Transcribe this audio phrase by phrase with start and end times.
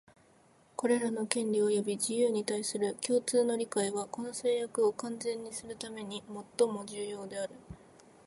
[0.75, 7.53] これらの権利及び自由に対する共通の理解は、この誓約を完全にするためにもっとも重要である